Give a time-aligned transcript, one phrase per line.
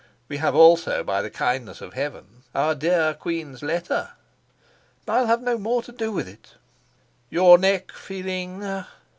[0.29, 4.13] We have also, by the kindness of Heaven, our dear queen's letter."
[5.07, 6.55] "I'll have no more to do with it."
[7.29, 8.83] "Your neck feeling